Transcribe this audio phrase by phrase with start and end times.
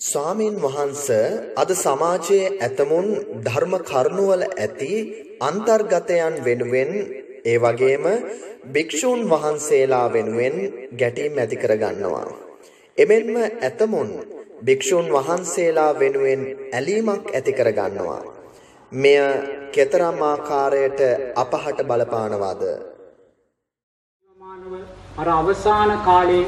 [0.00, 1.08] ස්වාමින් වහන්ස
[1.56, 3.08] අද සමාජයේ ඇතමුන්
[3.44, 4.92] ධර්ම කරුණවල ඇති
[5.40, 6.90] අන්තර්ගතයන් වෙනුවෙන්
[7.44, 8.06] ඒ වගේම
[8.66, 10.56] භික්ෂූන් වහන්සේලා වෙනුවෙන්
[10.94, 12.28] ගැටීම් ඇති කර ගන්නවා.
[12.98, 14.08] එමෙන්ම ඇතමුන්
[14.64, 16.42] භික්ෂූන් වහන්සේලා වෙනුවෙන්
[16.72, 18.22] ඇලීමක් ඇති කර ගන්නවා.
[18.92, 19.20] මෙය
[19.74, 21.00] කෙතරම් ආකාරයට
[21.36, 22.62] අපහට බලපානවද?
[25.16, 26.44] අර අවසාන කාලේ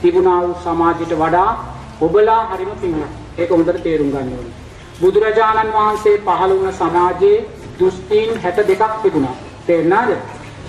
[0.00, 1.50] තිබුණා වූ සමාජයට වඩා
[2.00, 3.12] ඔබලා හරිම පිංගුත්.
[3.38, 4.54] ඒක හොඳට තේරුම් ගන්න ඕනේ.
[5.00, 7.44] බුදුරජාණන් වහන්සේ පහළ වුණ සමාජයේ
[7.78, 9.36] දෘෂ්ටීන් 62ක් තිබුණා.
[9.66, 10.10] තේරුණාද?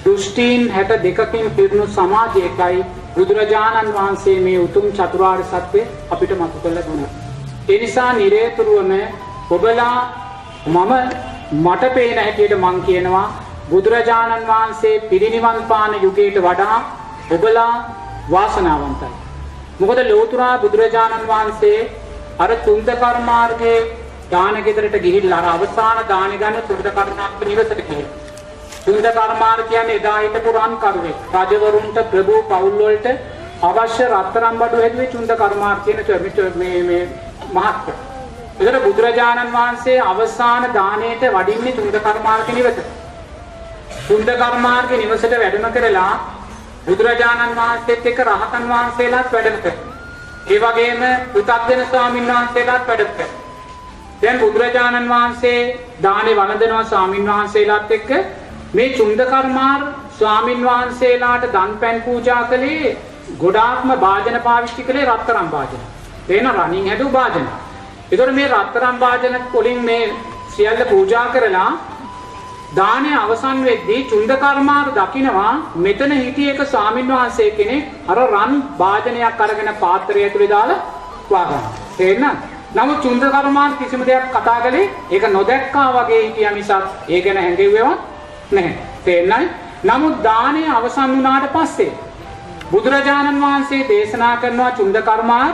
[0.06, 2.86] දෘෂ්ටීන් 62කින් පිරුණු සමාජයකයි
[3.16, 7.12] බුදුරජාණන් වහන්සේ මේ උතුම් චතුරාර්ය සත්‍ය අපිට මතු කළ දුන්නා.
[7.70, 8.94] ඒ නිසා නිරේතුරුවම
[9.52, 9.98] ඔබලා
[10.68, 10.94] මම
[11.58, 13.28] මට පේන හැටියට මං කියනවා
[13.70, 16.78] බුදුරජාණන් වහන්සේ පිරිනිවන් පාන යුගයට වඩා
[17.32, 17.72] ඔබලා
[18.32, 19.27] වාසනාවන්තයි.
[19.80, 21.80] මොකද ලෝතුරා බුදුරජාණන් වහන්සේ
[22.40, 23.80] අර තුන්ද කර්මාර්ගයේ
[24.32, 28.16] දාන ගෙදරට ගිහිල්ලා අර අවසාන දාන ගන්න තුන්ද කර්මාර්ග නිවසට ගිහිල්ලා.
[28.86, 31.18] තුන්ද කර්මාර්ග කියන්නේ එදා හිටපු රන් කරුවෙක්.
[31.42, 33.08] රජවරුන්ට ප්‍රභූ පවුල් වලට
[33.62, 36.00] අවශ්‍ය රත්තරන් බඩු හැදුවේ තුන්ද කර්මාර්ග කියන
[36.56, 37.04] මේ මේ
[37.52, 37.98] මහත්කම.
[38.60, 42.82] ඒකට බුදුරජාණන් වහන්සේ අවසාන දාණයට වඩින්නේ තුන්ද කර්මාර්ග නිවසට.
[44.08, 46.12] තුන්ද කර්මාර්ග නිවසට වැඩම කරලා
[46.88, 49.96] බුදුරජාණන් වහන්සේත් එක්ක රහතන් වහන්සේලාත් වැඩම කරනවා.
[50.48, 51.02] ඒ වගේම
[51.34, 53.44] පුතග්ජන ස්වාමීන් වහන්සේලාත් වැඩම කරනවා.
[54.22, 55.60] දැන් බුදුරජාණන් වහන්සේ
[56.04, 58.10] දානේ වළඳනවා ස්වාමීන් වහන්සේලාත් එක්ක
[58.74, 59.82] මේ චුන්ද කර්මාර
[60.14, 62.96] ස්වාමීන් වහන්සේලාට දන් පැන් පූජා කළේ
[63.38, 65.84] ගොඩාක්ම වාදන පාවිච්චි කළේ රත්තරන් වාදන.
[66.30, 67.46] වෙන රණින් හැදූ වාදන.
[68.12, 70.14] ඒතකොට මේ රත්තරන් වාදන වලින් මේ
[70.50, 71.70] සියල්ල පූජා කරලා
[72.70, 79.42] දානය අවසන් වෙද්දී චුන්ද කර්මාර දකිනවා මෙතන හිටිය එක ස්වාමින් වහන්සේ කෙනෙක් අර රන් වාදනයක්
[79.42, 80.84] අරගෙන පාත්‍රය ඇතුලේ දාලා
[81.30, 81.62] වගනවා.
[81.98, 82.38] තේරෙනවද?
[82.76, 88.00] නමුත් චුන්ද කර්මාර කිසිම දෙයක් කතා කළේ ඒක නොදැක්කා වගේ හිටියා මිසක් ඒ ගැන හැඟෙව්වෙවත්
[88.52, 88.76] නැහැ.
[89.06, 89.50] තේරෙනයි?
[89.84, 91.92] නමුත් දානය අවසන් වුණාට පස්සේ
[92.72, 95.54] බුදුරජාණන් වහන්සේ දේශනා කරනවා චුන්ද කර්මාර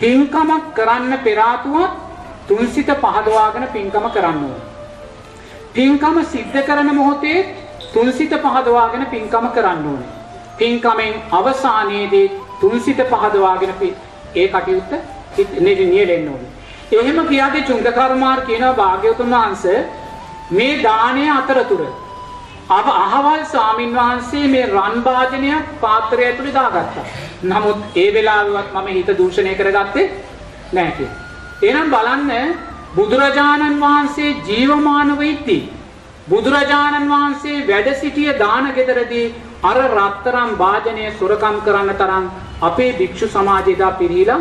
[0.00, 1.40] පින්කමක් කරන්න පෙර
[2.48, 4.75] තුන්සිත පහදවාගෙන පින්කම කරන්න ඕනේ.
[5.76, 7.38] පින්කම සිද්ධ කරන මොහොතේ
[7.92, 10.10] තුන්සිත පහදවාගෙන පින්කම කරන්න ඕනේ.
[10.58, 12.26] පින්කමෙන් අවසානයේදී
[12.60, 13.72] තුන්සිත පහදවාගෙන
[14.34, 14.92] ඒ කටයුත්ත
[15.60, 16.50] නියැලෙන්න ඕනේ.
[16.92, 19.78] එහෙම කියාදී චුංග කර්මාර කියනවා භාග්‍යවතුන් වහන්සේ
[20.50, 21.82] මේ දාණය අතරතුර
[22.70, 27.04] අප අහවල් ස්වාමින් වහන්සේ මේ රන් භාජනයක් පාත්‍රය ඇතුලේ දාගත්තා.
[27.44, 30.06] නමුත් ඒ වෙලාවෙවත් මම හිත දූෂණය කරගත්තේ
[30.72, 31.18] නැහැ කියලා.
[31.62, 32.30] එහෙනම් බලන්න
[32.94, 35.62] බුදුරජාණන් වහන්සේ ජීවමානව ඉද්දී
[36.28, 39.26] බුදුරජාණන් වහන්සේ වැඩ සිටිය දාන ගෙදරදී
[39.62, 42.30] අර රත්තරම් වාදනය සොරකම් කරන්න තරම්
[42.62, 44.40] අපේ භික්ෂු සමාජය දා පිරීලා